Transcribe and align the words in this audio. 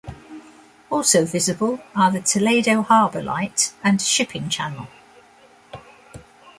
Also 0.89 1.23
visible, 1.27 1.79
are 1.95 2.11
the 2.11 2.21
Toledo 2.21 2.81
Harbor 2.81 3.21
Light 3.21 3.71
and 3.83 4.01
shipping 4.01 4.49
channel. 4.49 4.87